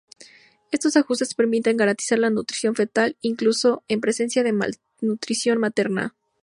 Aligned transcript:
Estos 0.71 0.97
ajustes 0.97 1.35
permiten 1.35 1.77
garantizar 1.77 2.17
la 2.17 2.31
nutrición 2.31 2.73
fetal 2.73 3.17
incluso 3.21 3.83
en 3.87 4.01
presencia 4.01 4.41
de 4.41 4.51
malnutrición 4.51 5.59
materna. 5.59 6.15